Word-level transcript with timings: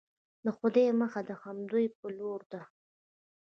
د 0.45 0.47
خدای 0.57 0.87
مخه 1.01 1.21
د 1.29 1.31
همدوی 1.43 1.85
په 1.97 2.05
لورې 2.17 2.47
ده. 2.51 2.61